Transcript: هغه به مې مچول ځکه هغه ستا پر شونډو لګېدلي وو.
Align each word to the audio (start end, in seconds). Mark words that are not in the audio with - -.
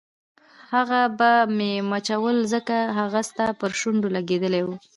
هغه 0.73 1.01
به 1.17 1.31
مې 1.57 1.73
مچول 1.91 2.37
ځکه 2.53 2.75
هغه 2.97 3.19
ستا 3.29 3.47
پر 3.59 3.71
شونډو 3.79 4.07
لګېدلي 4.15 4.61
وو. 4.63 4.75